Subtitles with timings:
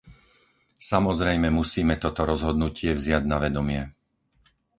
[0.89, 3.81] Samozrejme musíme toto rozhodnutie vziať na vedomie.